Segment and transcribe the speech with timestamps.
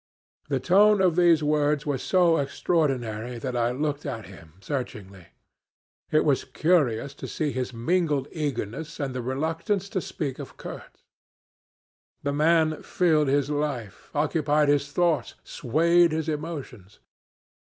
[0.49, 5.27] The tone of these words was so extraordinary that I looked at him searchingly.
[6.09, 11.03] It was curious to see his mingled eagerness and reluctance to speak of Kurtz.
[12.23, 16.97] The man filled his life, occupied his thoughts, swayed his emotions.